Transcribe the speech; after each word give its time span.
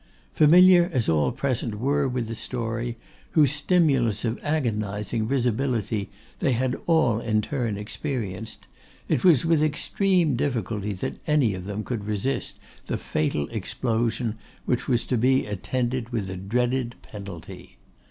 Familiar 0.33 0.89
as 0.91 1.07
all 1.07 1.31
present 1.31 1.75
were 1.75 2.07
with 2.07 2.27
the 2.27 2.33
story 2.33 2.97
whose 3.33 3.51
stimulus 3.51 4.25
of 4.25 4.39
agonising 4.41 5.27
risibility 5.27 6.09
they 6.39 6.53
had 6.53 6.75
all 6.87 7.19
in 7.19 7.39
turn 7.39 7.77
experienced, 7.77 8.65
it 9.07 9.23
was 9.23 9.45
with 9.45 9.61
extreme 9.61 10.35
difficulty 10.35 10.93
that 10.93 11.17
any 11.27 11.53
of 11.53 11.65
them 11.65 11.83
could 11.83 12.05
resist 12.05 12.57
the 12.87 12.97
fatal 12.97 13.47
explosion 13.49 14.39
which 14.65 14.87
was 14.87 15.03
to 15.05 15.19
be 15.19 15.45
attended 15.45 16.09
with 16.09 16.25
the 16.25 16.35
dreaded 16.35 16.95
penalty. 17.03 17.77